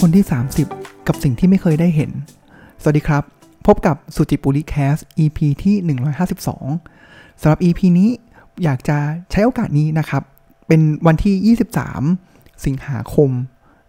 [0.00, 0.24] คนที่
[0.66, 2.10] 30 กับสิ่งที่ไม่เคยได้เห็น
[2.82, 3.22] สวัสดีครับ
[3.66, 5.98] พบกับสุจิปุริแคส EP ที่
[6.74, 8.10] 152สำหรับ EP นี้
[8.64, 8.98] อยากจะ
[9.30, 10.22] ใช้โอกาสนี้นะครับ
[10.68, 11.56] เป็นวันที่
[12.16, 13.30] 23 สิงหาคม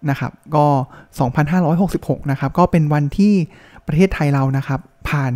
[0.09, 0.65] นะครับ ก็
[1.47, 3.33] 2566 นะครับ ก็เป็นวันที่
[3.87, 4.79] ประเทศไทยเรานะครับ
[5.09, 5.33] ผ่าน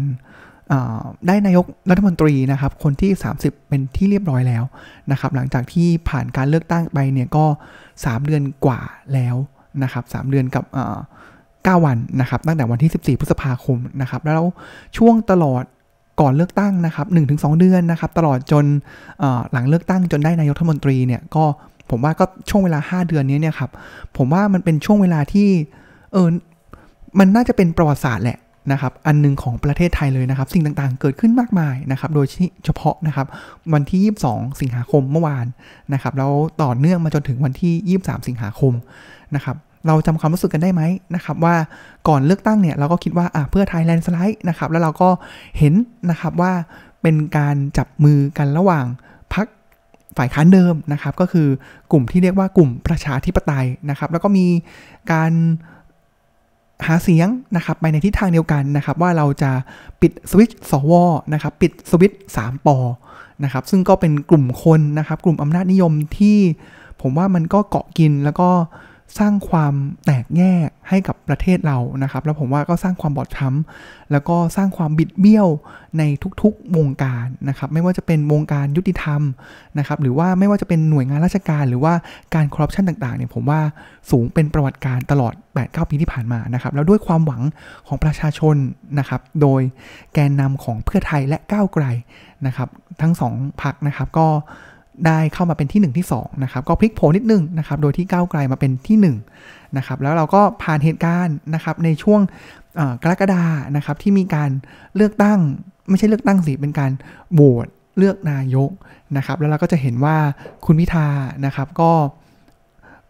[1.28, 3.12] ได้นายกรัฐมนตรีนะครับ คนที่
[3.42, 4.64] 30 เป็นที่เรียบร้อยแล้ว
[5.12, 7.46] นะครับ หลังจากที่ผ่านการเลือกตั้งไปเนี่ยก็
[7.86, 8.82] 3 เดือนกว่า
[9.14, 9.36] แล้ว
[9.84, 10.66] นะครับ3เดือนกับ
[11.26, 14.46] 9วันนะครับตั้งแต่วันที่ 14 พฤษภาคมนะครับแล้ว
[14.98, 15.64] ช่วงตลอด
[16.22, 18.66] ก่อนเลือกตั้งนะครับ1-2 เดือนนะครับตลอดจน
[19.52, 21.44] หลังเลือกตั้งจนได้นายกรัฐมนตรีเนี่ยก็
[21.90, 23.72] ผมว่าก็ช่วงเวลา 5 เดือนนี้เนี่ยครับ
[24.18, 25.50] ผมว่ามันเป็นช่วงเวลาที่
[26.14, 26.28] เออ
[27.20, 28.40] มันน่าจะเป็นประวัติศาสตร์แหละ
[28.72, 32.28] นะครับอันหนึ่งของประเทศไทยเลยนะครับ สิ่งต่างๆเกิดขึ้นมากมายนะครับโดย
[32.66, 33.28] เฉพาะนะครับ
[33.74, 35.46] วันที่ 22 สิงหาคมเมื่อวาน
[35.94, 36.32] นะครับแล้ว
[36.64, 38.74] ต่อเนื่องมาจนถึงวันที่ 23 สิงหาคม
[39.36, 39.56] นะครับ
[39.88, 40.82] เราจำความรู้สึกกันได้ไหม
[41.16, 41.56] นะครับว่า
[42.08, 45.10] ก่อนเลือกตั้งเนี่ยเราก็คิดว่าอะเพื่อไทยแลนด์สไลด์นะครับแล้วเราก็
[45.58, 45.74] เห็น
[46.10, 46.52] นะครับว่า
[47.02, 48.86] เป็นการจับมือกันระหว่าง
[49.34, 49.48] พัก
[50.18, 51.48] ฝ่ายค้านเดิมนะครับก็คือ
[51.92, 54.46] กลุ่มที่เรียกว่ากลุ่มประชาธิปไตยนะครับ แล้วก็มี
[55.12, 55.32] การ
[56.88, 59.52] หาเสียงนะครับไปในทิศทางเดียวกันนะครับ ว่าเราจะ
[60.02, 60.92] ปิดสวิตช์สว
[61.34, 62.78] นะครับปิดสวิตช์3ปอ
[63.44, 66.38] นะครับซึ่งก็เป็นกลุ่มคนนะครับ กลุ่มอำนาจนิยมที่
[67.02, 68.50] ผมว่ามันก็เกาะกินแล้วก็
[69.20, 69.74] สร้างความ
[70.06, 75.48] แตกแยกให้กับประเทศเรานะครับ แล้วผมว่าก็สร้างความบอบช้ำแล้วก็สร้างความบิดเบี้ยว
[75.98, 76.04] ใน
[76.42, 79.22] ทุกๆวงการนะครับ ไม่ว่าจะเป็นวงการยุติธรรม
[79.78, 81.94] นะครับ หรือว่าไม่ว่าจะเป็นหน่วยงานราชการหรือว่า
[82.36, 83.62] การคอร์รัปชันต่างๆเนี่ยผมว่า
[84.12, 87.42] สูงเป็นประวัติการตลอด 8-9 ปีที่ผ่านมานะครับ แล้วด้วยความหวัง
[87.88, 88.56] ของประชาชน
[89.00, 89.62] นะครับ โดย
[90.14, 91.86] แกนนำของเพื่อไทยและก้าวไกล
[92.46, 92.70] นะครับ
[93.02, 94.28] ทั้งสองพักนะครับก็
[95.06, 102.22] ได้เข้ามาเป็นที่ 1 ที่2นะครับก็พลิกโผนิดนึงนะครับโดยที่ก้าวไกลมาเป็นที่1นะครับแล้วเราก็ผ่านเหตุการณ์นะครับในช่วง
[103.04, 103.44] กรกฎา
[103.76, 104.50] นะครับที่มีการ
[104.96, 105.40] เลือกตั้ง
[105.90, 106.92] ไม่ใช่เลือกตั้งสิเป็นการ
[107.34, 107.68] โหวต
[107.98, 108.72] เลือกนายก
[109.18, 110.16] นะครับแล้วเราก็จะเห็นว่า
[110.66, 111.08] คุณพิธา
[111.46, 111.92] นะครับก็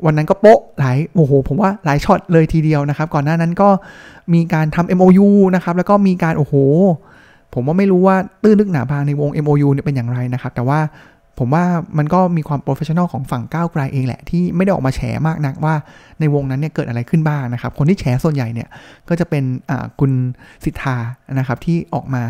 [0.05, 3.69] วันนั้นก็โป๊ะหลายโอ้โหผมว่าหลายช็อตเลยทีเดียวนะครับ ก่อนหน้านั้นก็
[4.33, 6.53] มีการทำ MOU นะครับแล้วก็มีการโอ้โห
[7.53, 10.79] ผมว่าไม่รู้ว่าตื้นลึกหนาบางในวง MOU เนี่ยเป็นอย่างไรนะครับ แต่ว่า
[11.39, 11.65] ผมว่า
[11.97, 15.75] มันก็มีความ professional ของฝั่งก้าวไกลเองแหละ ที่ไม่ได้ออกมาแฉมากนักว่า
[16.19, 18.69] ในวงนั้นเนี่ยเกิดอะไรขึ้นบ้างนะครับ คนที่แฉส่วนใหญ่เนี่ย
[19.09, 19.43] ก็จะเป็น
[19.99, 20.11] คุณ
[20.63, 20.97] ศิธา
[21.39, 22.23] นะครับที่ออกมา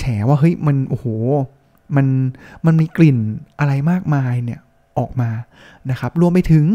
[0.00, 1.06] แฉว่าเฮ้ยมันโอ้โห
[1.96, 2.06] มัน
[2.66, 3.18] มันมีกลิ่น
[3.58, 4.60] อะไรมากมายเนี่ย
[4.98, 5.30] ออกมา
[5.90, 6.66] นะครับรวมไปถึง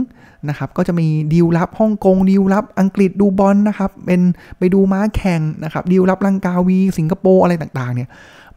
[0.50, 4.22] นะครับก็จะมีดีลลับฮ่องกงดีลลับอังกฤษดูบอลนะครับเป็น
[4.57, 8.09] ไปดูม้าแข่งนะครับดีลลับลังกาวี สิงคโปร์อะไรต่างๆเนี่ย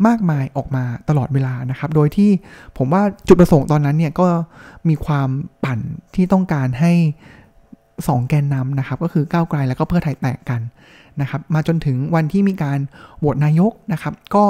[0.06, 2.30] มากมายออกมาตลอดเวลานะครับ โดยที่
[2.76, 4.26] ผมว่าจุดประสงค์ตอนนั้นเนี่ยก็
[4.88, 5.28] มีความ
[5.64, 5.80] ปั่น
[6.14, 6.92] ที่ต้องการให้
[7.66, 10.60] 2แกนนำนะครับก็คือก้าวไกลแล้วก็เพื่อไทยแตกกัน
[11.20, 12.78] นะครับมาจนถึงวันที่มีการ
[13.18, 14.44] โหวตนายกนะครับ ก็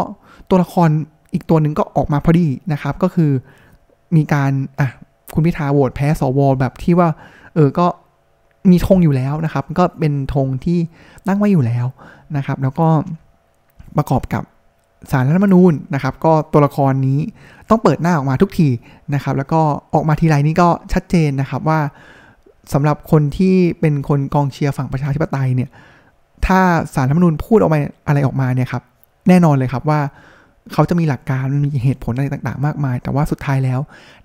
[0.49, 0.89] ตัวละคร
[1.33, 3.31] อีกตัวหนึ่งก็ออกมาพอดีนะครับ ก็คือ
[4.17, 4.89] มีการอะ
[5.34, 7.09] คุณพิธาโหวตแพ้สวแบบที่ว่า
[7.55, 7.87] เออก็
[8.71, 10.78] มีธงอยู่แล้วนะครับ ก็เป็นธงที่
[11.27, 11.87] ตั้งไว้อยู่แล้ว
[12.37, 12.87] นะครับ แล้วก็
[13.97, 14.43] ประกอบกับ
[15.11, 17.19] สารรัฐมนูญนะครับ ก็ตัวละครนี้
[17.69, 18.69] ต้องเปิดหน้าออกมาทุกที
[19.15, 19.61] นะครับ แล้วก็
[19.95, 21.81] ออกมาทีไรนี้ก็ชัดเจนนะครับว่า
[22.72, 25.71] สำหรับคนที่เป็นคนกองเชียร์ฝั่งประชาธิปไตยเนี่ย
[26.47, 26.61] ถ้า
[26.95, 28.83] สารรัฐมนูญพูดออกมาอะไรออกมาเนี่ยครับ
[29.28, 30.01] แน่นอนเลยครับว่า
[30.73, 33.81] เขาจะมีหลักการมีเหตุผลอะไรต่าง ๆ มากมาย แต่ว่าสุดท้ายแล้ว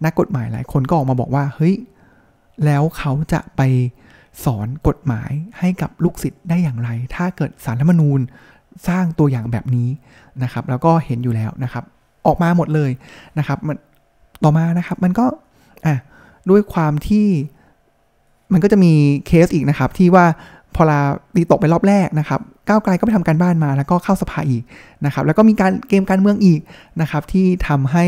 [0.06, 1.75] นักกฎหมายหลายคนก็ออกมาบอกว่า เฮ้ย
[2.66, 3.62] แล้วเขาจะไป
[4.46, 8.20] สอนกฎหมายให้กับลูกศิษย์ได้อย่างไร ถ้าเกิดสารรัฐมนูญ
[8.88, 9.90] สร้างตัวอย่างแบบนี้
[10.44, 11.84] นะครับ แล้วก็เห็นอยู่แล้วนะครับ
[12.28, 12.92] ออกมาหมดเลย
[13.40, 13.78] นะครับมัน
[14.44, 15.26] ต่อมานะครับมันก็
[15.86, 15.96] อะ
[16.50, 17.28] ด้วยความที่
[18.53, 18.94] มันก็จะมี
[19.28, 20.26] เคสอีกนะครับที่ว่า
[20.75, 21.00] พอลา
[21.35, 24.63] ตีตกไปรอบแรกนะครับก้าวไกลก็ไปทำการบ้านมาแล้วก็เข้าสภาอีก
[25.05, 26.59] นะครับแล้วก็มีการเกมการเมืองอีก
[27.02, 28.05] นะครับที่ทำให้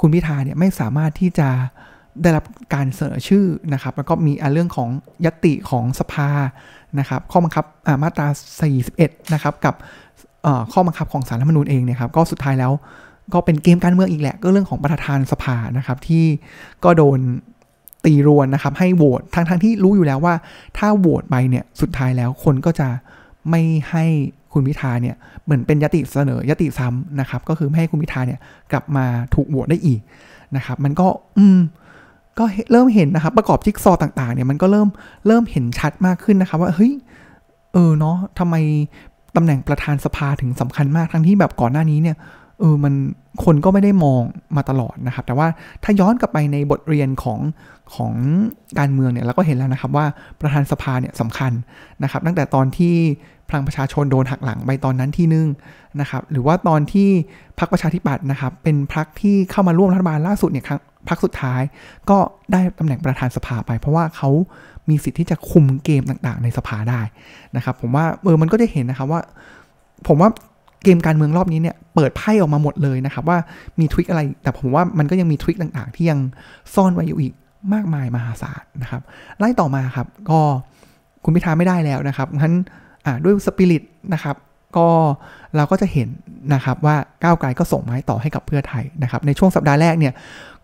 [0.00, 1.48] คุณพิธาเนี่ยไม่สามารถที่จะ
[2.22, 2.44] ได้รับ
[2.74, 4.88] การเสนอชื่อนะครับแล้วก็มีเรื่องของ
[5.24, 6.28] ยติของสภา
[6.98, 7.64] นะครับข้อบังคับ
[8.02, 8.28] มาตรา
[8.80, 9.74] 41 นะครับกับ
[10.72, 12.72] ข้อบังคับของสารรัฐมนูญเองเนี่ยครับก็สุดท้ายแล้ว
[13.34, 16.24] ก็เป็นเกมการเมืองอีกแหละ ก็เรื่องของประธานสภานะครับที่
[16.84, 17.18] ก็โดน
[18.04, 20.34] ตีรวนนะครับให้โหวตทั้งทั้งที่รู้อยู่แล้วว่า
[20.78, 22.88] ถ้าโหวตไปเนี่ยสุดท้ายแล้วคนก็จะ
[23.50, 24.04] ไม่ให้
[24.52, 28.40] คุณพิธาเนี่ยเหมือนเป็นยติเสนอยติซ้ำนะครับ ก็คือไม่ให้คุณพิธาเนี่ย
[28.72, 29.04] กลับมา
[29.34, 30.00] ถูกโหวตได้อีก
[30.56, 31.06] นะครับ มันก็
[31.38, 31.58] อืม
[32.38, 34.88] ก็เริ่มเห็นนะครับ ประกอบจิ๊กซอต่างๆเนี่ยมันก็เริ่ม
[35.26, 36.92] เริ่มเห็นชัดมากขึ้นนะครับ ว่าเฮ้ย
[37.72, 38.54] เออเนาะทำไม
[39.36, 42.16] ตำแหน่งประธานสภาถึงสำคัญมากทั้งที่แบบก่อนหน้านี้เนี่ย
[42.62, 42.94] เออมัน
[43.44, 44.22] คนก็ไม่ได้มอง
[44.56, 45.48] มาตลอดนะครับ แต่ว่า
[45.82, 47.40] ถ้าย้อนกลับไปในบทเรียนของ
[47.94, 48.12] ของ
[48.78, 50.06] การเมืองเนี่ยเราก็เห็นแล้วนะครับว่า
[50.40, 51.52] ประธานสภาเนี่ยสำคัญ
[52.02, 52.94] นะครับ ตั้งแต่ตอนที่
[53.48, 55.46] พลังประชาชนโดนหักหลังไปตอนนั้นที่นึง
[56.00, 57.08] นะครับหรือว่าตอนที่
[57.58, 61.62] พรรคประชาธิปัตย์นะครับ เป็นพรรคที่เข้ามาร่วมรัฐบาลล่าสุดเนี่ยครั้งพรรคสุดท้าย
[62.10, 62.18] ก็
[62.52, 64.30] ได้ตำแหน่งประธานสภาไป เพราะว่าเขา
[64.88, 67.00] มีสิทธิ์ที่จะคุมเกมต่างๆ ในสภาได้
[67.56, 69.20] นะครับ ผมว่าเออมันก็จะเห็นนะครับว่า
[70.08, 70.30] ผมว่า
[70.84, 73.38] เกมการเมืองรอบนี้เนี่ยเปิดไพ่ออกมาหมดเลยนะครับ ว่า
[73.80, 76.18] มีทริคอะไร แต่ผมว่ามันก็ยังมีทริคต่างๆ ที่ยัง
[76.74, 77.32] ซ่อนไว้อยู่อีก
[77.74, 79.02] มากมายมหาศาลนะครับ
[79.38, 80.38] ไล่ต่อมาครับ ก็
[81.24, 82.54] คุณพิธาไม่ได้แล้วนะครับงั้น
[83.24, 83.82] ด้วยสปิริต
[84.12, 84.36] นะครับ
[84.76, 84.88] ก็
[85.56, 86.08] เราก็จะเห็น
[86.54, 90.14] นะครับว่าก้าวไกลก็ส่งไม้ต่อให้กับเพื่อไทยนะครับ ในช่วงสัปดาห์แรกเนี่ย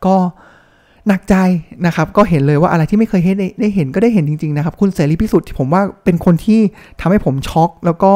[0.06, 0.14] ก็
[1.06, 1.36] หนักใจ
[1.86, 6.60] นะครับ ก็เห็นเลยว่าอะไรที่ไม่เคยให้ได้เห็นก็ได้เห็นจริง ๆ นะครับ คุณเสรีพิสุทธิ์ผมว่าเป็นคนที่
[7.00, 8.12] ทำให้ผมช็อก แล้วก็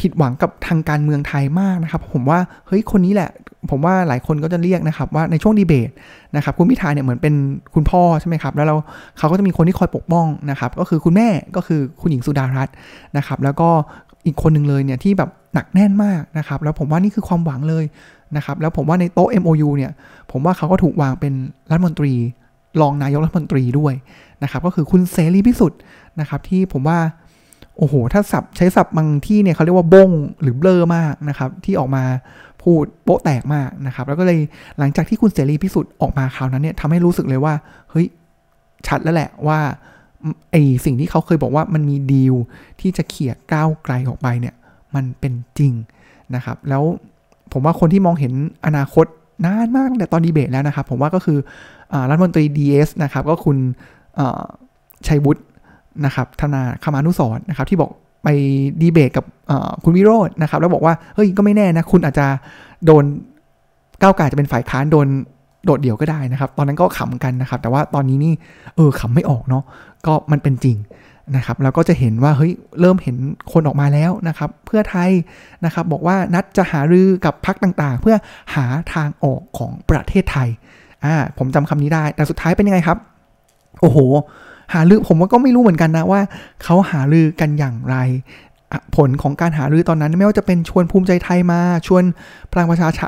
[0.00, 3.30] ผิดหวังกับทางการเมืองไทยมากนะครับ ผมว่าเฮ้ยคนนี้แหละ
[3.70, 5.90] ผมว่าหลายคนก็จะเรียกนะครับว่าในช่วงดีเบต
[6.36, 7.34] นะครับคุณพิธาเนี่ยเหมือนเป็น
[7.74, 8.76] คุณพ่อใช่ไหมครับ แล้วเรา
[9.18, 12.74] เขาก็จะมีคนที่คอยปกป้องนะครับ ก็คือคุณแม่ก็คือคุณหญิงสุดารัตน์
[13.16, 13.68] นะครับ แล้วก็
[14.26, 17.84] อีกคนหนึ่งเลยเนี่ยที่แบบหนักแน่นมากนะครับ แล้วผมว่านี่คือความหวังเลย
[18.36, 19.92] นะครับ แล้วผมว่าในโต๊ะ MOU เนี่ย
[20.30, 21.32] ผมว่าเขาก็ถูกวางเป็น
[21.70, 22.12] รัฐมนตรี
[22.80, 23.94] รองนายกรัฐมนตรีด้วย
[24.42, 25.80] นะครับ ก็คือคุณเสรีพิสุทธิ์
[26.20, 26.98] นะครับที่ผมว่า
[27.78, 30.10] โอ้โห ถ้าสับใช้สับบางที่เนี่ยเขาเรียกว่าบง
[30.42, 32.04] หรือเบลอมากนะครับ ที่ออกมา
[32.62, 34.38] พูดโป๊ะแตกมากนะครับ แล้วก็เลย
[34.78, 37.54] หลังจากที่คุณเสรีพิสุทธิ์ออกมาคราวนั้นเนี่ยทำให้รู้สึกเลยว่า
[37.90, 38.06] เฮ้ย
[38.86, 39.58] ชัดแล้วแหละว่า
[40.50, 42.34] ไอสิ่งที่เขาเคยบอกว่ามันมีดีล
[42.80, 44.54] ที่จะเขี่ยก้าวไกลออกไปเนี่ย
[44.94, 45.72] มันเป็นจริง
[46.34, 46.82] นะครับ แล้ว
[47.52, 48.32] ผมว่าคนที่มองเห็น
[48.66, 49.06] อนาคต
[49.44, 51.38] นานมากแต่ตอนดีเบตแล้วนะครับ ผมว่าก็คือ
[51.92, 53.56] อรัฐมนตรี DS นะครับ ก็คุณ
[55.06, 55.42] ชัยวุฒิ
[56.04, 57.90] นะครับธนาคมานุสรนะครับ ที่บอก
[58.24, 58.28] ไป
[58.80, 59.24] ดีเบตกับ
[59.84, 62.26] คุณวิโรจน์นะครับ แล้วบอกว่าเฮ้ยก็ไม่แน่นะ คุณอาจจะ
[62.86, 63.04] โดน
[64.00, 65.08] ก้าวไกลจะเป็นฝ่ายค้านโดน
[65.64, 68.34] โดดเดี่ยวก็ได้นะครับ ตอนนั้นก็ขำกันนะครับ แต่ว่าตอนนี้นี่
[68.76, 69.64] เออขำไม่ออกเนาะ
[70.06, 70.76] ก็มันเป็นจริง
[71.36, 73.16] นะครับแล้วก็จะเห็นว่าเฮ้ยเริ่มเห็น
[73.52, 75.10] คนออกมาแล้วนะครับ เพื่อไทย
[75.64, 78.16] นะครับบอกว่านัดจะหารือกับพักต่างๆ เพื่อ
[78.54, 80.48] หาทางออกของประเทศไทย
[81.04, 82.98] อ่าผมจำคำนี้ได้ แต่สุดท้ายเป็นยังไงครับ
[83.80, 83.98] โอ้โห
[84.74, 86.20] หารือผมว่าก็ไม่รู้เหมือนกันนะว่า
[86.62, 87.96] เขาหารือกันอย่างไร
[88.96, 92.02] ผลของการหารือตอนนั้น ไม่ว่าจะเป็นชวนภูมิใจไทยมา ชวน
[92.52, 93.06] พลังประชาชา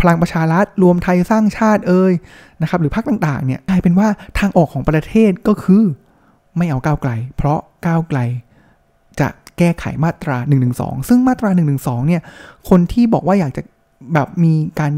[0.00, 2.12] พลังประชารัฐรวมไทยสร้างชาติเอ่ย
[2.62, 4.08] นะครับ หรือพรรคต่างๆเนี่ยกลายเป็นว่า
[4.38, 5.84] ทางออกของประเทศก็คือ
[6.56, 8.18] ไม่เอาก้าวไกล เพราะก้าวไกล
[9.20, 9.28] จะ
[9.58, 10.68] แก้ไขมาตรา1นึ
[11.08, 11.62] ซึ่งมาตรา1นึ
[12.06, 12.22] เนี่ย
[12.68, 13.62] คนที่บอกว่าอยากจะ
[14.14, 14.92] แบบมีการ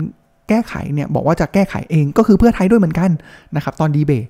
[0.48, 3.10] แก้ไขเนี่ยบอกว่าจะแก้ไขเองก็คือเพื่อไทยด้วยเหมือนกัน
[3.56, 4.26] นะครับตอนดีเบต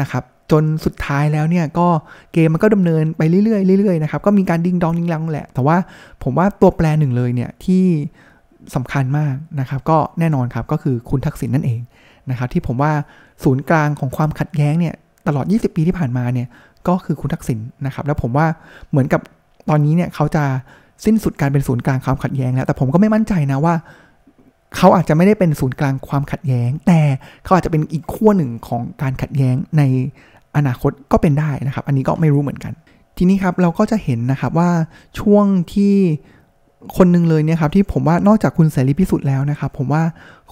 [0.00, 1.88] นะครับ จนสุดท้ายแล้วเนี่ยก็
[2.32, 5.76] เกมมันก็ดำเนินไปเรื่อยๆเรื่อยๆนะครับก็มีการดิ้งดองดิ้งลังแหละ แต่ว่า
[6.22, 7.84] ผมว่าตัวแปรหนึ่งเลยเนี่ยที่
[8.74, 11.80] สำคัญมากนะครับ ก็แน่นอนครับก็คือคุณทักษิณนั่นเอง
[12.30, 12.92] นะครับที่ผมว่า
[13.44, 14.94] ศูนย์กลางของความขัดแย้งเนี่ย
[15.26, 16.48] ตลอด 20 ปีที่ผ่านมาเนี่ย
[16.88, 18.46] ก็คือคุณทักษิณนะครับ แล้วผมว่า
[18.90, 19.20] เหมือนกับ
[19.68, 20.44] ตอนนี้เนี่ยเขาจะ
[21.04, 23.74] สิ้นสุดการเป็นศูนย์กลางความขัดแย้งแล้ว แต่ผมก็ไม่มั่นใจนะว่า
[24.76, 27.00] เขาอาจจะไม่ได้เป็นศูนย์กลางความขัดแย้ง แต่
[27.44, 29.82] เขาอาจจะเป็นอีกขั้วหนึ่งของการขัดแย้งใน
[30.56, 32.72] อนาคตก็เป็นได้นะครับ อันนี้ก็ไม่รู้เหมือนกัน
[33.16, 34.70] ทีนี้ครับเราก็จะเห็นนะครับว่า
[35.20, 35.94] ช่วงที่
[36.96, 40.02] คนหนึ่งเลยเนี่ยครับที่ผมว่านอกจากคุณเสรีพิสุทธิ์แล้วนะครับ ผมว่า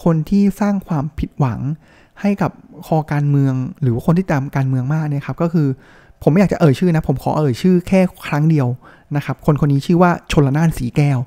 [0.04, 1.60] คนที่สร้างความผิดหวัง
[2.20, 2.50] ให้กับ
[2.86, 5.68] คอการเมือง หรือว่าคนที่ตามการเมืองมากเนี่ยครับก็คือ
[6.22, 8.68] ผมไม่อยากจะเอ่ยชื่อนะ ผมขอเอ่ยชื่อแค่ครั้งเดียว
[9.16, 11.18] นะครับ คนคนนี้ชื่อว่าชนละนานสีแก้ว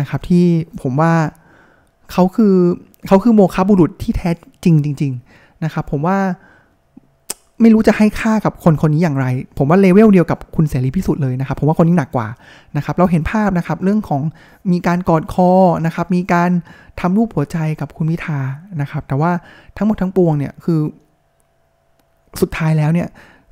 [0.00, 0.44] นะครับ ที่
[0.82, 1.12] ผมว่า
[2.12, 2.54] เขาคือ
[3.06, 4.30] เขาคือโมคาบุรุษที่แท้
[4.64, 6.18] จริงจริง ๆ นะครับ ผมว่า
[7.60, 9.26] ไม่รู้จะให้ค่ากับคนคนนี้อย่างไร
[9.58, 12.28] ผมว่าเลเวลเดียวกับคุณเสรีพิสุทธิ์เลยนะครับ ผมว่าคนนี้หนักกว่า
[12.76, 14.22] นะครับ เราเห็นภาพนะครับเรื่องของ
[14.72, 15.50] มีการกอดคอ
[15.86, 16.50] นะครับ มีการ
[17.00, 18.40] ทำรูปหัวใจกับคุณมิทา
[18.80, 19.30] นะครับ แต่ว่า
[19.76, 20.80] ทั้งหมดทั้งปวงเนี่ยคือ
[22.40, 23.08] สุดท้ายแล้วเนี่ย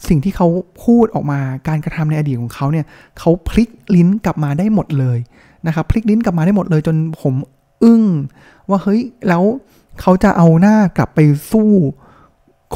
[0.09, 0.49] สิ่งที่เขา
[0.85, 2.87] พูดออกมาการกระทำในอดีตของเขาเนี่ย
[3.19, 5.19] เขาพลิกลิ้นกลับมาได้หมดเลย
[5.67, 7.35] นะครับ พลิกลิ้นกลับมาได้หมดเลย จนผม
[7.83, 8.03] อึ้ง
[8.69, 9.43] ว่าเฮ้ยแล้ว
[10.01, 11.19] เขาจะเอาหน้ากลับไป
[11.53, 11.71] สู้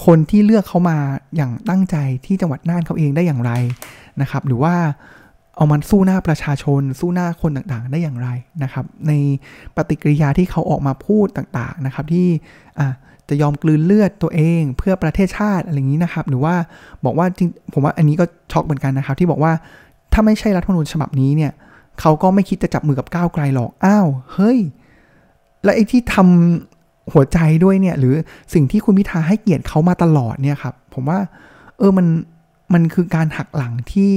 [0.04, 0.99] คนที่เลือกเขามา
[1.37, 1.96] อย่างตั้งใจ
[2.26, 3.52] ที่จังหวัดน่านเขาเองได้อย่างไร
[4.20, 4.75] นะครับ หรือว่า
[5.56, 8.28] เอามันสู้หน้าประชาชน สู้หน้าคนต่างๆ ได้อย่างไร
[8.62, 9.12] นะครับ ใน
[9.76, 12.28] ปฏิกิริยาที่เขาออกมาพูดต่างๆนะครับ ที่
[13.28, 16.54] จะยอมกลืนเลือดตัวเองเพื่อประเทศชาติอะไรอย่างนี้นะครับ หรือว่า
[17.04, 19.52] บอกว่าจริงผมว่าอันนี้ก็ช็อกเหมือนกันนะครับ ที่บอกว่า
[20.12, 21.52] ถ้าไม่ใช่รัฐธรรมนูญฉบับนี้เนี่ย
[22.00, 24.58] เขาก็ไม่คิดจะจับมือกับก้าวไกลหรอกอ้าวเฮ้ย
[25.64, 26.71] และไอ้ที่ทำ
[27.12, 28.14] หัวใจด้วยเนี่ย หรือ
[28.54, 31.18] สิ่งที่คุณพิธาให้เกียรติเขามาตลอดเนี่ยครับ ผมว่า
[31.78, 32.06] เออมัน
[32.73, 34.12] มันคือการหักหลังที่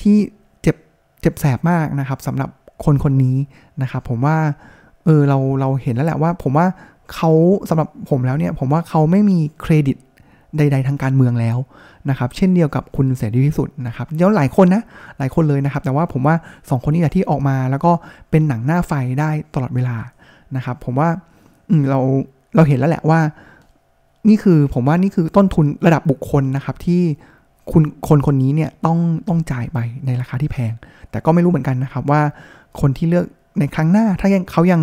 [0.00, 0.16] ที่
[0.62, 0.76] เจ็บ
[1.20, 2.50] เจ็บแสบมากนะครับสำหรับ
[2.84, 3.36] คนคนนี้
[3.82, 4.36] นะครับ ผมว่า
[5.04, 6.66] เออเราเราเห็นแล้วแหละว่า ผมว่า
[7.14, 7.30] เขา
[7.68, 9.96] สำหรับผมแล้วเนี่ย ผมว่าเขาไม่มีเครดิต
[10.56, 11.58] ใด ๆ ทางการเมืองแล้ว
[12.10, 14.82] นะครับ เช่นเดียวกับคุณเสรีพิสุทธิ์นะครับเดี๋ยวหลายคนนะ
[15.18, 17.92] หลายคนเลยนะครับ แต่ว่าผมว่า 2 คนนี้แหละที่ออกมาแล้วก็
[18.30, 19.96] เป็นหนังหน้าไฟได้ตลอดเวลา
[20.56, 21.08] นะครับ ผมว่า
[21.90, 21.98] เรา
[22.56, 23.20] เราเห็นแล้วแหละว่า
[24.28, 27.02] นี่คือผมว่านี่คือต้นทุนระดับบุคคลนะครับที่
[27.72, 30.72] คุณคนคนนี้เนี่ยต้องต้องจ่ายไปในราคาที่แพง
[31.10, 32.20] แต่ก็ไม่รู้เหมือนกันนะครับว่า
[32.80, 33.26] คนที่เลือก
[33.58, 34.80] ในครั้งหน้าถ้ายังเขายัง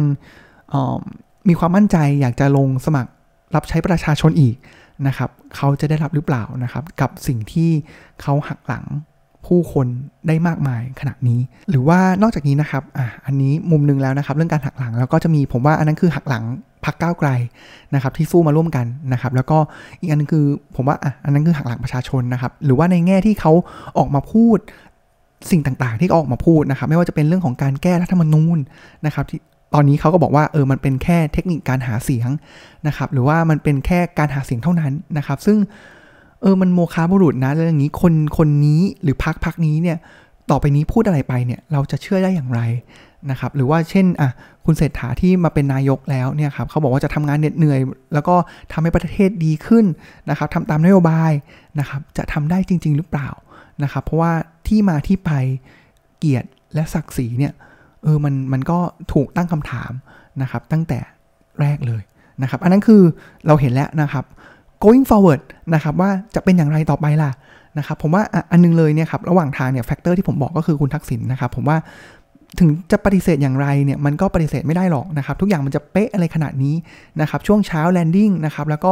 [1.50, 3.12] มีความมั่นใจอยากจะลงสมัคร
[3.56, 4.56] รับใช้ประชาชนอีก
[5.08, 7.70] นะครับ เขาจะได้รับหรือเปล่านะครับ กับสิ่งที่
[8.22, 8.86] เขาหักหลัง
[9.46, 9.88] ผู้คน
[10.28, 16.44] ได้มากมายขนาดนี้ หรือว่านอกจากนี้นะครับอะอันนี้มุมนึงแล้วนะครับ เรื่องการหักหลังแล้วก็จะมีผมว่าอันนั้นคือหักหลัง
[16.86, 17.30] พักก้าวไกล
[17.94, 19.58] นะครับที่สู้มาร่วมกันนะครับ แล้วก็
[20.00, 23.52] อีกอันนึงคือผมว่าอะอันนั้นคือหักหลังประชาชนนะครับ หรือว่าในแง่ที่เขา
[23.98, 24.58] ออกมาพูด
[25.52, 28.58] สิ่งต่างๆ ที่เขาออกมาพูดนะครับ ไม่ว่าจะเป็นเรื่องของการแก้รัฐธรรมนูญ
[29.06, 29.40] นะครับที่
[29.74, 32.30] ตอนนี้เขาก็บอกว่าเออมันเป็นแค่เทคนิคการหาเสียง
[32.88, 35.58] นะครับ หรือว่ามันเป็นแค่การหาเสียงเท่านั้นนะครับ ซึ่ง
[36.42, 39.98] เออมันโมคาบุรุษนะเรื่องนี้คนคนนี้หรือพักพักนี้เนี่ย
[40.54, 42.62] ต่อไปนี้พูดอะไรไปเนี่ยเราจะเชื่อได้อย่างไร
[43.32, 44.30] นะครับหรือว่าเช่นอะ
[44.66, 47.80] คุณเศรษฐาที่มาเป็นนายกแล้วเนี่ยครับเขาบอกว่าจะทำงานเหน็ดเหนื่อย
[48.14, 48.36] แล้วก็
[48.72, 49.86] ทำให้ประเทศดีขึ้น
[50.30, 51.32] นะครับทำตามนโยบาย
[51.80, 53.30] นะครับจะทำได้จริง ๆ หรือเปล่า
[53.84, 54.32] นะครับเพราะว่า
[54.68, 55.32] ที่มาที่ไป
[56.18, 57.54] เกียรติและศักดิ์ศรีเนี่ย
[58.04, 58.80] เออมันมันก็
[59.14, 59.92] ถูกตั้งคำถาม
[60.42, 61.00] นะครับตั้งแต่
[61.62, 62.02] แรกเลย
[62.42, 63.02] นะครับอันนั้นคือ
[63.48, 64.26] เราเห็นแล้วนะครับ
[64.84, 65.42] going forward
[65.74, 67.32] นะครับว่าจะเป็นอย่างไรต่อไปล่ะ
[67.78, 71.78] นะครับผมว่าอันนึงเลยเนี่ยครับระหว่างทางเนี่ย factor ที่ผมบอกก็คือคุณทักษิณนะครับผมว่า
[72.60, 76.76] ถึงจะปฏิเสธอย่างไรเนี่ยมันก็ปฏิเสธไม่ได้หรอกนะครับ ทุกอย่างมันจะเป๊ะอะไรขนาดนี้
[77.22, 78.92] นะครับ ช่วงเช้า landing นะครับแล้วก็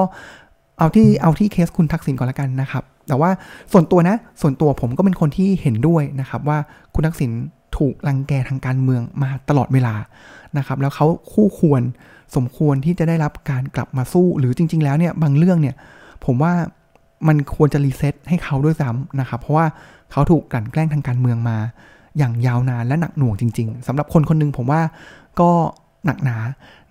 [0.78, 3.30] เอาที่เอาที่เคสคุณทักษิณก่อนละกันนะครับ แต่ว่า
[3.72, 6.58] ส่วนตัวนะ ส่วนตัวผมก็เป็นคนที่เห็นด้วยนะครับว่า
[6.94, 7.32] คุณทักษิณ
[7.78, 9.96] ถูกลังแกทางการเมืองมาตลอดเวลา
[10.58, 11.82] นะครับ แล้วเขาคู่ควร
[12.36, 15.76] สมควรที่จะได้รับการกลับมาสู้ หรือจริง ๆ แล้วเนี่ยบางเรื่องเนี่ย
[16.26, 16.54] ผมว่า
[17.28, 19.66] มันควรจะรีเซ็ตให้เขาด้วยซ้ำนะครับ เพราะว่า
[20.12, 21.58] เขาถูกกลั่นแกล้งทางการเมืองมา
[22.18, 24.82] อย่างยาวนานและหนักหน่วงจริง ๆสำหรับคนคนนึงผมว่า
[25.40, 25.50] ก็
[26.06, 26.38] หนักหนา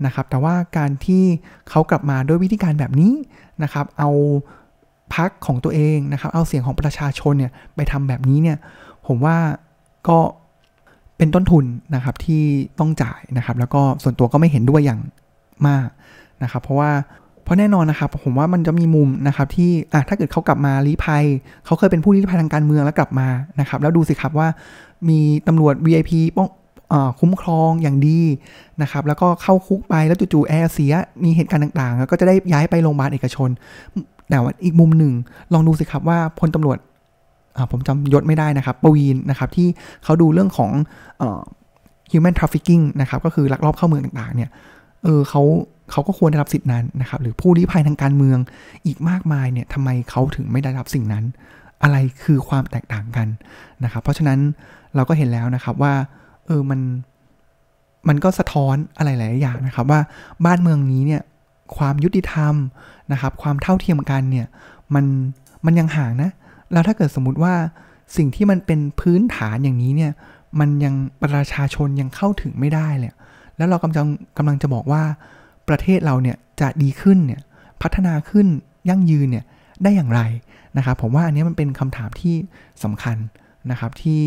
[0.07, 1.23] นะครับ แต่ว่าการที่
[1.71, 3.13] เขากลับมาด้วยวิธีการแบบนี้
[3.63, 4.11] นะครับ เอา
[5.15, 8.57] พักของตัวเองนะครับ เอาเสียงของประชาชนเนี่ยไปทำแบบนี้เนี่ย
[9.07, 9.37] ผมว่า
[10.09, 10.19] ก็
[11.17, 12.43] เป็นต้นทุนนะครับที่
[12.79, 15.01] ต้องจ่ายนะครับ แล้วก็ส่วนตัวก็ไม่เห็นด้วยอย่าง
[15.69, 15.89] มาก
[16.43, 16.91] นะครับ เพราะว่า
[17.49, 21.25] ราะแน่นอนนะครับผมว่ามันจะมีมุมนะครับที่อะถ้าเกิดเขากลับมาลี้ภัย
[21.67, 23.29] เขาเคยเป็นผู้ลี้ภัยทางการเมืองแล้วกลับมา
[23.61, 24.49] นะครับแล้วดูสิครับว่า
[25.09, 25.19] มี
[25.49, 26.49] ตำรวจ VIP ป้อง
[27.21, 28.21] คุ้มครองอย่างดี
[28.83, 30.93] นะครับแล้วก็เข้าคุกไปแล้วจู่ๆแอร์เสีย
[31.25, 33.51] มีเหตุการณ์ต่างๆ แล้วก็จะได้ย้ายไปโรงพยาบาลเอกชน
[34.31, 35.13] แต่ว่าอีกมุมหนึ่ง
[35.53, 36.79] ลองดูสิครับว่าพลตำรวจ
[37.71, 39.69] ผมจำยศไม่ได้นะครับปวีนนะครับที่
[40.05, 40.71] เขาดูเรื่องของ
[42.13, 44.51] human trafficking นะครับก็คือลักลอบเข้าเมืองต่างๆเนี่ย
[45.05, 45.43] เออเขา
[45.91, 48.39] เขาก็ควรได้รับสิทธินั้นนะครับ หรือผู้ลี้ภัยทางการเมือง
[48.87, 51.25] อีกมากมายเนี่ยทำไมเขาถึงไม่ได้รับสิ่งนั้น
[51.83, 53.29] อะไรคือความแตกต่างกัน
[53.85, 54.39] นะครับ เพราะฉะนั้น
[54.95, 55.95] เราก็เห็นแล้วนะครับว่า
[56.47, 56.81] เออมัน
[58.09, 60.01] มันก็สะท้อนอะไรหลายอย่างนะครับ ว่า
[60.47, 61.23] บ้านเมืองนี้เนี่ย
[61.77, 62.55] ความยุติธรรม
[63.13, 64.47] นะครับ ความเท่าเทียมกันเนี่ย
[64.95, 65.05] มัน
[65.65, 66.31] มันยังห่างนะ
[66.73, 67.55] แล้วถ้าเกิดสมมุติว่า
[68.17, 70.13] สิ่งที่มันเป็นพื้นฐานอย่างนี้เนี่ย
[70.61, 73.13] มันยังประชาชนยังเข้าถึงไม่ได้เลย
[73.57, 74.07] แล้วเรากำลัง
[74.39, 75.03] กำลังจะบอกว่า
[75.71, 77.41] ประเทศเราเนี่ยจะดีขึ้นเนี่ย
[77.83, 78.47] พัฒนาขึ้น
[78.89, 79.45] ยั่งยืนเนี่ย
[79.83, 80.21] ได้อย่างไร
[80.77, 82.35] นะครับผมว่าอันนี้มันเป็นคำถามที่
[82.85, 83.17] สำคัญ
[83.71, 84.23] นะครับที่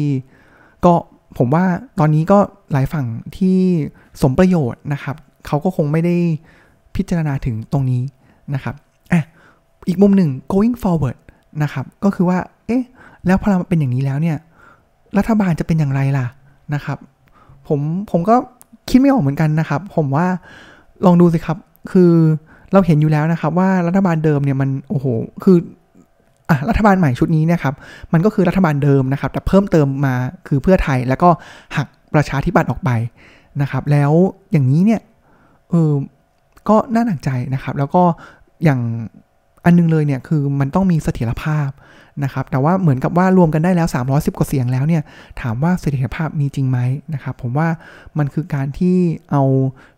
[0.85, 0.93] ก็
[1.37, 1.65] ผมว่า
[1.99, 2.39] ตอนนี้ก็
[2.71, 3.05] หลายฝั่ง
[3.37, 3.57] ที่
[4.21, 5.15] สมประโยชน์นะครับ
[5.47, 6.15] เขาก็คงไม่ได้
[6.95, 8.01] พิจารณาถึงตรงนี้
[8.53, 8.75] นะครับ
[9.11, 9.21] อะ
[9.87, 11.17] อีกมุมหนึ่ง going forward
[11.63, 12.83] นะครับก็คือว่าเอ๊ะ
[13.25, 14.37] แล้วพอเราเป็นอย่างนี้แล้วเนี่ย
[15.17, 16.25] รัฐบาลจะเป็นอย่างไรล่ะ
[16.73, 16.97] นะครับ
[17.67, 17.79] ผม
[18.11, 18.35] ผมก็
[18.89, 20.27] คิดไม่ออกเหมือนกันนะครับ ผมว่า
[21.05, 21.57] ลองดูสิครับ
[21.91, 22.11] คือ
[22.73, 25.05] เราเห็นอยู่แล้วนะครับว่ารัฐบาลเดิมเนี่ยมันโอ้โห
[25.43, 25.57] คือ
[26.49, 27.75] อะรัฐบาลใหม่ชุดนี้เนี่ยครับ
[28.13, 30.15] มันก็คือรัฐบาลเดิมนะครับ แต่เพิ่มเติมมา
[30.47, 31.29] คือเพื่อไทยแล้วก็
[31.77, 32.89] หักประชาธิปัตย์ออกไป
[33.61, 34.11] นะครับ แล้ว
[34.51, 35.01] อย่างนี้เนี่ย
[35.69, 35.91] เออ
[36.69, 38.03] ก็น่าหนักใจนะครับ แล้วก็
[38.63, 38.79] อย่าง
[39.65, 41.69] อันนึงเลยเนี่ยคือมันต้องมีเสถียรภาพ
[42.23, 45.03] นะครับแต่ว่าเหมือนกับว่ารวมกันได้แล้ว 310 กว่าเสียงแล้วเนี่ย
[45.41, 46.79] ถามว่าเสถียรภาพมีจริงไหม
[47.13, 47.67] นะครับผมว่า
[48.17, 48.97] มันคือการที่
[49.31, 49.43] เอา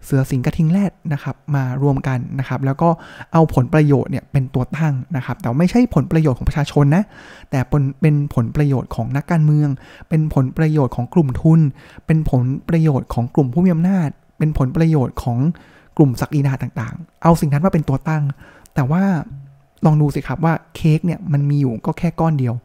[0.04, 2.90] เสือสิงกระทิงแรดนะครับมารวมกันนะครับแล้วก็
[3.34, 7.04] เอาผลประโยชน์เนี่ยเป็นตัวตั้งนะครับแต่ไม่ใช่ผลประโยชน์ของประชาชนนะ
[7.52, 7.60] แต่
[8.02, 9.70] เป็นผลประโยชน์ของนักการเมือง
[10.10, 11.60] เป็นผลประโยชน์ของกลุ่มทุน
[12.06, 15.38] เป็นผลประโยชน์ของกลุ่มผู้มีอำนาจ เป็นผลประโยชน์ของ
[15.98, 18.24] กลุ่มศักดินาต่างๆ เอาสิ่งนั้นมาเป็นตัวตั้ง
[18.76, 19.04] แต่ว่า
[19.86, 22.56] ลองดูสิครับว่าเค้กเนี่ยมันมีอยู่ก็แค่ก้อนเดียว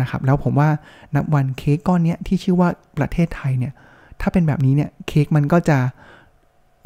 [0.00, 0.68] นะครับแล้วผมว่า
[1.14, 2.68] นับวันเค้กก้อนนี้ที่ชื่อว่า
[2.98, 3.72] ประเทศไทยเนี่ย
[4.20, 5.78] ถ้าเป็นแบบนี้เนี่ยเค้กมันก็จะ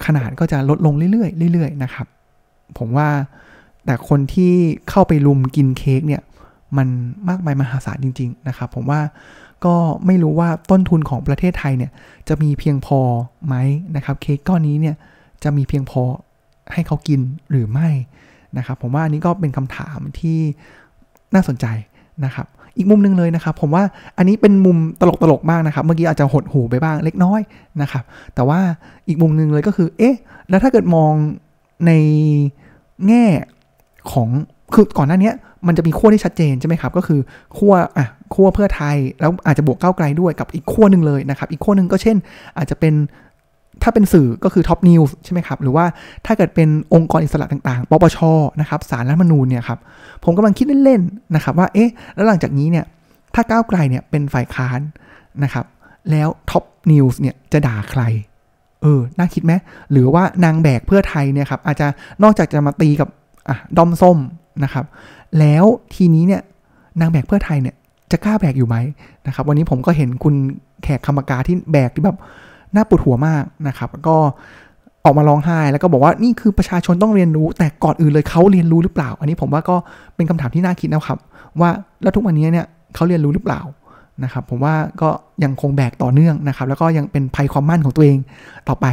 [0.04, 2.06] ขนาดก็จะลดลงเรื่อยๆเรื่อยๆนะครับ
[2.78, 3.08] ผมว่า
[3.84, 4.52] แต่คนที่
[4.90, 6.22] เข้าไปลุมกินเค้กเนี่ย
[6.76, 6.88] มัน
[7.28, 9.00] มากมายมหาศาลจริง ๆ นะครับ ผมว่า
[9.64, 9.74] ก็
[10.06, 11.90] ไม่รู้ว่าต้นทุนของประเทศไทยเนี่ย
[12.28, 13.00] จะมีเพียงพอ
[13.46, 13.54] ไหม
[13.96, 14.96] นะครับเค้กก้อนนี้เนี่ย
[15.44, 16.02] จะมีเพียงพอ
[16.72, 17.20] ให้เขากิน
[17.50, 17.88] หรือไม่
[18.58, 20.38] นะครับผมว่าอันนี้ก็เป็นคำถามที่
[21.34, 21.66] น่าสนใจ
[22.24, 23.82] นะครับ อีกมุมหนึ่งเลยนะครับ ผมว่า
[24.18, 27.40] อันนี้เป็นมุมตลกตลกมากนะครับ เมื่อกี้อาจจะหดหูไปบ้างเล็กน้อย
[27.82, 28.60] นะครับ แต่ว่า
[29.08, 30.16] อีกมุมหนึ่งเลยก็คือ เอ๊ะ
[30.50, 31.12] แล้วถ้าเกิดมอง
[31.86, 31.92] ใน
[33.06, 33.24] แง่
[34.12, 34.28] ของ
[34.74, 35.30] คือก่อนหน้านี้
[35.66, 37.20] มันจะมีขั้วที่ชัดเจนใช่ไหมครับ ก็คือ
[37.58, 42.16] ขั้วอะขั้วเพื่อไทยแล้วอาจจะบวกก้าวไกลด้วยกับอีกขั้วหนึ่งเลยนะครับ อีกขั้วหนึ่งก็เช่น
[42.58, 42.94] อาจจะเป็น
[43.82, 45.84] ถ้าเป็นสื่อก็คือท็อปนิวส์ใช่ไหมครับ หรือว่า
[46.26, 48.18] ถ้าเกิดเป็นองค์กรอิสระต่างๆ ปปช
[48.60, 49.78] นะครับศาลรัฐธรรมนูญเนี่ยครับ
[50.24, 52.84] ผมกำลังคิดเล่นๆนะครับว่า เอ๊ะ แล้วหลังจากนี้เนี่ย
[53.34, 54.80] ถ้าก้าวไกลเนี่ยเป็นฝ่ายค้าน
[55.44, 55.66] นะครับ
[56.10, 58.02] แล้วท็อปนิวส์เนี่ยจะด่าใคร
[58.82, 59.52] เออ น่าคิดไหม
[59.92, 61.86] หรือว่านางแบกเพื่อไทยเนี่ยครับ อาจจะ
[62.22, 63.08] นอกจากจะมาตีกับ
[63.48, 64.18] อะด้อมส้ม
[64.64, 64.84] นะครับ
[65.38, 66.42] แล้วทีนี้เนี่ย
[67.00, 67.74] นางแบกเพื่อไทยเนี่ย
[68.10, 68.76] จะกล้าแบกอยู่ไหม
[69.26, 70.34] นะครับ วันนี้ผมก็เห็นคุณ
[70.82, 72.18] แขกคำ ผกาที่แบกที่แบบ
[72.74, 74.16] น่าปวดหัวมากนะครับก็
[75.04, 79.76] ออกมาร้องไห้ แล้วก็บอกว่านี่คือประชาชนต้องเรียนรู้ แต่ก่อนอื่นเลยเขาเรียนรู้หรือเปล่า อันนี้ผมว่าก็
[80.16, 81.18] เป็นคำถามที่น่าคิดนะครับ
[81.60, 81.70] ว่า
[82.02, 83.60] แล้วทุกวันนี้เนี่ยเขาเรียนรู้หรือเปล่า
[84.24, 85.08] นะครับผมว่าก็
[85.44, 88.18] ยังคงแบกต่อเนื่องนะครับ แล้วก็ยังเป็นภัยความมั่นของตัวเอง
[88.68, 88.86] ต่อไป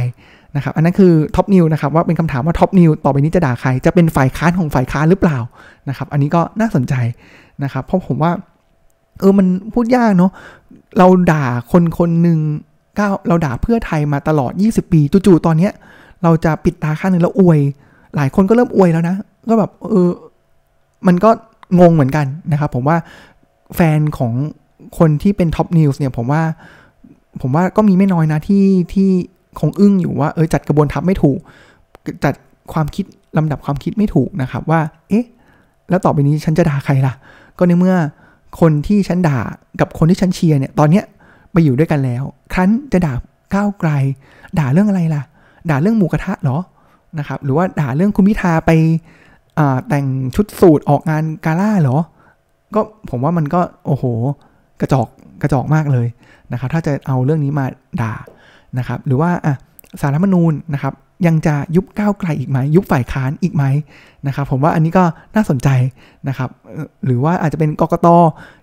[0.56, 5.38] นะครับ อันนั้นคือท็อปนิวส์นะครับว่าเป็นคำถามว่าท็อปนิวส์ต่อไปนี้จะด่าใคร จะเป็นฝ่ายค้านของฝ่ายค้านหรือเปล่า
[5.88, 6.94] นะครับ อันนี้ก็น่าสนใจ
[7.64, 8.32] นะครับ เพราะผมว่า
[9.20, 10.30] เออมันพูดยากเนาะ
[10.98, 12.38] เราด่าคนคนหนึ่ง
[12.98, 15.72] ก้าเราด่าเพื่อไทยมาตลอด 20 ปีจู่ๆตอนเนี้ย
[16.22, 17.60] เราจะปิดตาข้างหนึ่งแล้วอวย
[18.16, 19.16] หลายคนก็เริ่มอวยแล้วนะ
[19.48, 20.10] ก็แบบเออ
[21.06, 21.30] มันก็
[21.80, 22.96] งงเหมือนกันนะครับ ผมว่า
[23.76, 24.32] แฟนของ
[24.98, 26.42] คนที่เป็นท็อปนิวส์เนี่ยผมว่า
[27.40, 29.08] ผมว่าก็มีไม่น้อยนะที่ที่
[29.60, 31.38] คงอึ้งอยู่ว่าเออจัดกระบวนทัพไม่ถูก
[32.24, 32.34] จัด
[32.72, 33.04] ความคิด
[33.36, 35.24] ลำดับความคิดไม่ถูกนะครับ ว่า เอ๊ะ
[35.90, 37.14] แล้วต่อไปนี้ฉันจะด่าใครล่ะ
[37.58, 37.96] ก็ในเมื่อ
[38.60, 39.38] คนที่ฉันด่า
[39.80, 41.04] กับคนที่ฉันเชียร์เนี่ย ตอนเนี้ย
[41.52, 43.14] ไปอยู่ด้วยกันแล้ว ครั้นจะด่า
[43.54, 43.90] ก้าวไกล
[44.58, 45.22] ด่าเรื่องอะไรล่ะ
[45.70, 46.58] ด่าเรื่องหมูกระทะเหรอ
[47.18, 48.70] นะครับ หรือว่าด่าเรื่องคุณพิธาไป
[49.88, 51.98] แต่งชุดสูตรออกงานกาล่าเหรอ
[52.74, 52.80] ก็
[53.10, 54.04] ผมว่ามันก็โอ้โห
[54.80, 55.08] กระจอก
[55.42, 56.06] กระจอกมากเลย
[56.52, 57.66] นะครับ ถ้าจะเอาเรื่องนี้มา
[58.02, 58.12] ด่า
[58.78, 59.54] นะครับ หรือว่าอะ
[60.00, 60.94] สารรัฐมนูญนะครับ
[61.26, 63.64] ยังจะยุบก้าวไกลอีกไหม ยุบฝ่ายค้านอีกไหม
[64.26, 65.04] นะครับ ผมว่าอันนี้ก็
[65.34, 65.68] น่าสนใจ
[66.28, 66.50] นะครับ
[67.04, 68.06] หรือว่าอาจจะเป็นกกต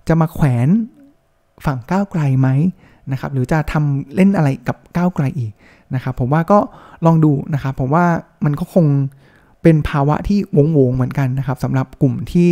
[0.07, 0.67] จะมาแขวน
[1.65, 2.49] ฝั่งก้าวไกลไหม
[3.11, 5.51] นะครับหรือจะทำเล่นอะไรกับก้าวไกลอีก
[5.95, 6.59] นะครับผมว่าก็
[7.05, 8.05] ลองดูนะครับผมว่า
[8.45, 8.85] มันก็คง
[9.63, 12.49] เป็นภาวะที่วงวงเหมือนกันนะครับสำหรับกลุ่มที่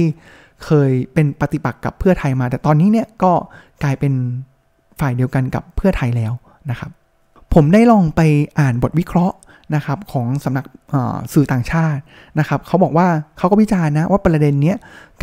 [0.65, 3.31] เคยเป็นปฏิปักษ์กับเพื่อไทยมา แต่ตอนนี้เนี่ยก็
[3.83, 4.13] กลายเป็น
[4.99, 6.33] ฝ่ายเดียวกันกับเพื่อไทยแล้ว
[6.69, 6.91] นะครับ
[7.53, 8.21] ผมได้ลองไป
[8.59, 9.35] อ่านบทวิเคราะห์
[9.75, 10.65] นะครับของสำนัก
[11.33, 12.01] สื่อต่างชาติ
[12.39, 13.07] นะครับเขาบอกว่า
[13.37, 14.73] เขาก็วิจารณ์นะว่าประเด็นนี้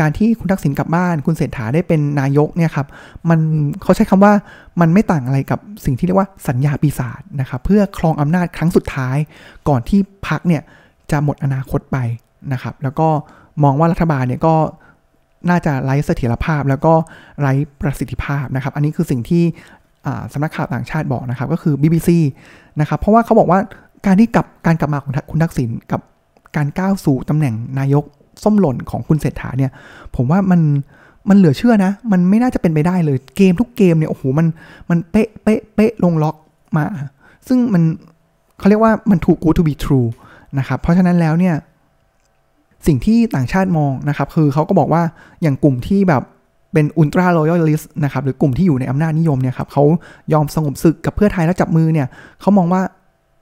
[0.01, 2.87] การที่คุณทักษิณกลับบ้าน คุณเศรษฐาได้เป็นนายกเนี่ยครับ
[3.29, 3.39] มัน
[3.83, 4.33] เขาใช้คำว่า
[4.81, 9.17] มันไม่ต่างอะไรกับสิ่งที่เรียกว่าสัญญาปีศาจนะครับเพื่อครองอำนาจครั้งสุดท้าย
[9.69, 10.63] ก่อนที่พักเนี่ย
[11.11, 11.99] จะหมดอนาคตไป
[12.53, 13.09] นะครับแล้วก็
[13.65, 14.55] มองว่ารัฐบาลเนี่ยก็
[15.51, 16.93] น่าจะไร้เสถียรภาพ แล้วก็
[17.41, 19.45] ไร้ประสิทธิภาพนะครับ อันนี้คือสิ่งที่
[20.33, 22.11] สำนักข่าวต่างชาติบอกนะครับ ก็คือ BBC
[22.81, 23.61] นะครับ เพราะว่าเขาบอกว่า
[24.07, 26.01] การที่กลับการกลับมาของคุณทักษิณกับ
[26.57, 28.05] การก้าวสู่ตำแหน่งนายก
[28.43, 29.71] ส้มหล่นของคุณเศรษฐาเนี่ย
[30.17, 30.61] ผมว่ามัน
[31.29, 34.47] มันเหลือเชื่อนะ มันไม่น่าจะเป็นไปได้เลย เกมทุกเกมเนี่ยโอ้โหมัน
[34.91, 36.37] มันเป๊ะเป๊ะเป๊ะลงล็อก
[36.77, 36.85] มา
[37.49, 37.83] ซึ่งมัน
[38.59, 40.09] เขาเรียกว่ามันถูก go to be true
[40.59, 41.55] นะครับเพราะฉะนั้นแล้วเนี่ย
[42.87, 45.03] สิ่งที่ต่างชาติมองนะครับ คือเขาก็บอกว่า
[45.43, 46.23] อย่างกลุ่มที่แบบ
[46.73, 49.85] เป็นอุลตร้าโรยัลลิสนะครับหรือกลุ่มที่อยู่ในอำนาจนิยมเนี่ยครับเขา
[50.33, 52.07] ยอมสงบศึกกับเพื่อไทยแล้วจับมือเนี่ย
[52.41, 52.83] เขามองว่า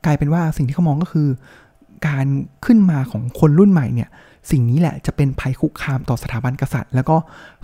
[0.07, 1.29] กลายเป็นว่าสิ่งที่เขามองก็คือ
[2.09, 2.27] การ
[2.64, 4.09] ขึ้นมาของคนรุ่นใหม่เนี่ย
[4.51, 7.16] สิ่งนี้แหละจะเป็นภัยคุกคามต่อสถาบันกษัตริย์ แล้วก็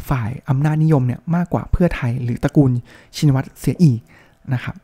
[0.08, 2.70] ฝ่ายอำนาจนิยมเนี่ยมากกว่าเพื่อไทยหรือตระกูล
[3.16, 4.00] ชินวัตรเสียอีก
[4.54, 4.76] นะครับ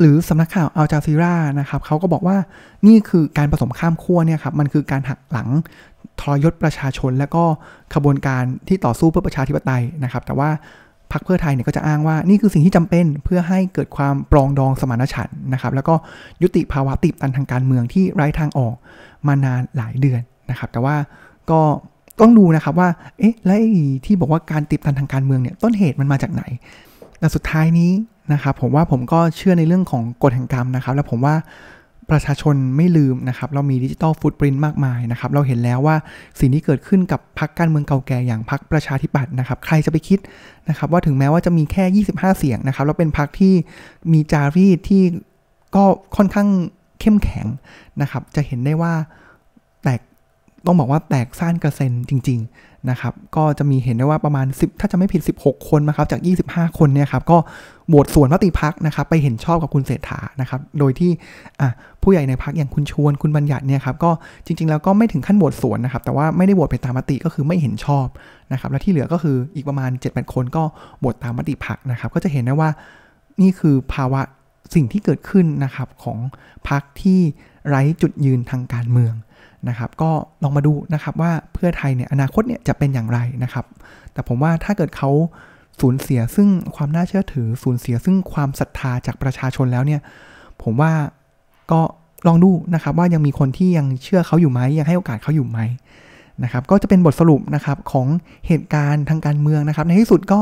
[0.00, 2.36] หรือสำนักข่าวอัลจาซีรานะครับเขาก็บอกว่า
[2.86, 5.48] นี่คือการผสมข้ามขั้วเนี่ยครับมันคือการหักหลัง
[6.20, 7.44] ทรยศประชาชน และก็
[7.94, 10.50] ขบวนการที่ต่อสู้เพื่อประชาธิปไตยนะครับ แต่ว่า
[11.12, 15.94] พรรคเพื่อไทยเนี่ยก็จะอ้างว่านี่คือสิ่งที่จำเป็นเพื่อให้เกิดความปรองดองสมานฉันท์นะครับแล้วก็
[16.42, 18.74] ยุติภาวะติดตันทางการเมืองที่ไร้ทางออก
[19.26, 20.20] มานานหลายเดือน
[20.50, 20.96] นะครับ แต่ว่า
[21.50, 21.60] ก็
[22.20, 23.56] ต้องดูนะครับว่าเอ๊ะและ
[24.06, 26.42] ที่บอกว่าการติดตันทางการเมืองเนี่ยต้นเหตุมันมาจากไหน
[27.18, 27.90] แต่สุดท้ายนี้
[28.32, 31.34] นะครับผมว่าผมก็เชื่อในเรื่องของกฎแห่งกรรมนะครับ แล้วผมว่า
[32.10, 35.96] ประชาชนไม่ลืมนะครับ เรามีดิจิตอลฟุตปรินต์มากมายนะครับ เราเห็นแล้วว่า
[36.40, 40.18] สิ่งที่เกิดขึ้นกับพรรคการเมืองเก่าแก่อย่างพรรคประชาธิปัตย์นะครับ ใครจะไปคิด
[40.68, 43.54] นะครับว่าถึงแม้ว่าจะมีแค่ 25 เสียงนะครับ แล้วเป็นพรรคที่
[44.12, 45.02] มีจารีตที่
[45.76, 45.84] ก็
[46.16, 46.48] ค่อนข้าง
[47.00, 47.46] เข้มแข็ง
[48.02, 48.94] นะครับ จะเห็นได้ว่า
[50.66, 56.20] ต้องบอกว่าแตกซ่านกระเซ็นจริง ๆ นะครับ ก็จะมีเห็นได้ว่าประมาณ 10 ถ้าจะไม่ผิด 16 คนนะครับ จาก
[56.50, 57.38] 25 คนเนี่ยครับก็
[57.88, 61.10] โหวตส่วนมติพักนะครับ ไปเห็นชอบกับคุณเศรษฐานะครับ โดยที่
[62.02, 64.10] ผู้ใหญ่ในพักอย่างคุณชวนคุณบัญญัติเนี่ยครับก็
[64.46, 68.06] จริง ๆ แล้วก็ไม่ถึงขั้นโหวตส่วนนะครับ แต่ว่าไม่ได้โหวตไปตามมติก็คือไม่เห็นชอบ
[68.52, 70.62] นะครับ และที่เหลือก็คืออีกประมาณ 7-8 คนก็
[70.98, 72.70] โหวตตามมติพักนะครับ ก็จะเห็นได้ว่า
[73.40, 74.20] นี่คือภาวะ
[74.74, 76.18] สิ่งที่เกิดขึ้นนะครับของ
[76.68, 77.20] พักที่
[77.68, 79.14] ไร้จุดยืนทางการเมือง
[79.68, 80.10] นะครับก็
[80.42, 83.64] ลองมาดูนะครับว่าเพื่อไทยเนี่ยอนาคตเนี่ยจะเป็นอย่างไรนะครับ
[84.12, 85.10] แต่ผมว่าถ้าเกิดเขา
[85.80, 90.00] สูญเสียซึ่งความน่าเชื่อถือสูญเสียซึ่งความศรัทธาจากประชาชนแล้วเนี่ย
[90.62, 90.92] ผมว่า
[91.72, 91.80] ก็
[92.26, 95.58] ลองดูนะครับว่ายังมีคนที่ยังเชื่อเขาอยู่ไหมยังให้โอกาสเขาอยู่ไหม
[96.42, 98.06] นะครับก็จะเป็นบทสรุปนะครับของ
[98.46, 100.40] เหตุการณ์ทางการเมืองนะครับ ในที่สุดก็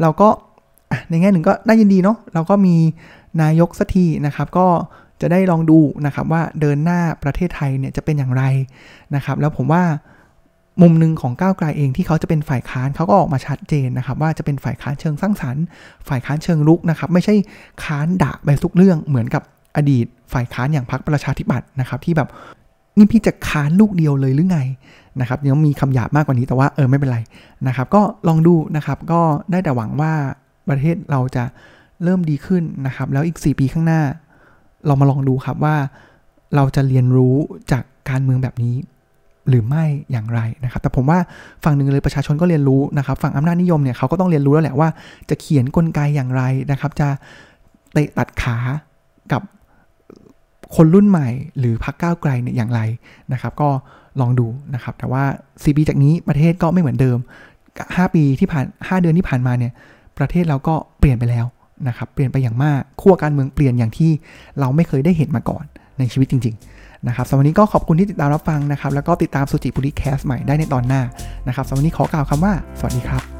[0.00, 0.28] เราก็
[1.10, 2.76] ในแง่หนึ่งก็น่ายินดีเนาะเราก็มี
[3.42, 4.66] นายกสักทีนะครับ ก็
[5.20, 8.42] จะได้ลองดูนะครับว่าเดินหน้าประเทศไทยเนี่ยจะเป็นอย่างไร
[9.14, 9.84] นะครับ แล้วผมว่า
[10.82, 15.64] มุมหนึ่งของก้าวไกลเองที่เขาจะเป็นฝ่ายค้านเขาก็ออกมาชัดเจนนะครับ ว่าจะเป็นฝ่ายค้านเชิงสร้างสรรค์
[16.08, 17.34] ฝ่ายค้านเชิงลุกนะครับ ไม่ใช่
[17.84, 19.42] ค้านด่าไปทุกเรื่องเหมือนกับ
[19.76, 22.28] อดีต ฝ่ายค้านอย่างพรรคประชาธิปัตย์นะครับ ที่แบบ
[22.96, 24.60] นี่พี่จะค้านลูกเดียวเลยหรือไง
[25.20, 27.18] นะครับยังมีคำหยาบมากกว่านี้แต่ว่าเออไม่เป็นไร
[27.68, 30.12] นะครับ ก็ลองดูนะครับก็ได้แต่หวังว่า
[30.68, 31.44] ประเทศเราจะ
[32.04, 34.02] เริ่มดีขึ้นนะครับ แล้วอีก 4 ปีข้างหน้า
[34.86, 35.76] เรามาลองดูครับว่า
[36.54, 37.36] เราจะเรียนรู้
[37.72, 38.74] จากการเมืองแบบนี้
[39.48, 41.18] หรือไม่อย่างไรนะครับ แต่ผมว่า
[41.64, 44.88] ฝั่งหนึ่งเลยประชาชนก็เรียนรู้นะครับ ฝั่งอำนาจนิยมเนี่ยเขาก็ต้องเรียนรู้แล้วแหละว่า
[45.30, 47.08] จะเขียนกลไกอย่างไรนะครับ จะ
[47.92, 48.56] เตะตัดขา
[49.32, 49.42] กับ
[50.76, 52.80] คนรุ่นใหม่หรือพรรคก้าวไกลเนี่ยอย่างไร
[53.32, 53.68] นะครับ ก็
[54.20, 57.18] ลองดูนะครับ แต่ว่า 4 ปีจากนี้ประเทศก็ไม่เหมือนเดิม
[57.66, 59.72] 5 ปีที่ผ่าน 5 เดือนที่ผ่านมาเนี่ย
[60.18, 61.46] ประเทศเราก็เปลี่ยนไปแล้ว
[61.88, 64.10] นะครับเปลี่ยนไปอย่างมากขั้วการเมืองเปลี่ยนอย่างที่
[64.60, 65.64] เราไม่เคยได้เห็นมาก่อน
[65.98, 71.02] ในชีวิตจริง ๆ นะครับสำหรับวันนี้ก็ขอบคุณที่ติดตามรับฟังนะครับ แล้วก็ติดตามสุจิบุรีแคสใหม่ได้ในตอนหน้า
[71.48, 73.39] นะครับสำหรับวันนี้ขอกล่าวคำว่า สวัสดีครับ